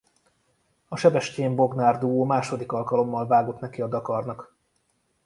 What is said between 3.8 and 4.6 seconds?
a Dakarnak.